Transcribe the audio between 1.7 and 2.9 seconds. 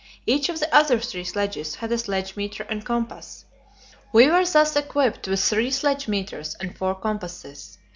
had a sledge meter and